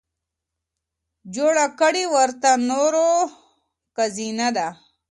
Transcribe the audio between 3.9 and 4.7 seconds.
که زينه ده